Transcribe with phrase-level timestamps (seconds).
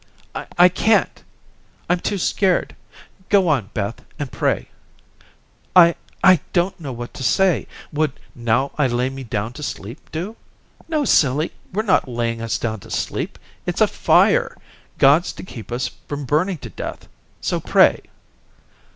[0.57, 1.23] "I can't.
[1.87, 2.75] I'm too scared.
[3.29, 4.69] Go on, Beth, and pray."
[5.75, 5.93] "I
[6.23, 7.67] I don't know what to say.
[7.93, 10.37] Would 'Now I lay me down to sleep,' do?"
[10.87, 11.51] "No, silly.
[11.71, 13.37] We're not laying us down to sleep.
[13.67, 14.57] It's a fire.
[14.97, 17.07] God's to keep us from burning to death.
[17.39, 18.01] So pray."